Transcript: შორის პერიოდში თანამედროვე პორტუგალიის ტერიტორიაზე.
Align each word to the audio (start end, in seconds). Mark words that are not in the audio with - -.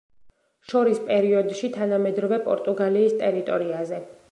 შორის 0.71 1.01
პერიოდში 1.09 1.69
თანამედროვე 1.77 2.41
პორტუგალიის 2.49 3.17
ტერიტორიაზე. 3.23 4.05